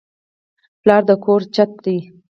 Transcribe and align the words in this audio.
پلار 0.81 1.01
د 1.09 1.11
کور 1.23 1.41
چت 1.53 1.71
دی 1.85 1.97